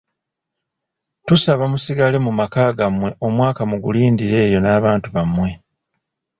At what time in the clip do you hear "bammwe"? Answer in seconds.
5.15-5.49